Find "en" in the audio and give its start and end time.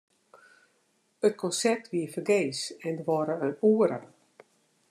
2.89-2.95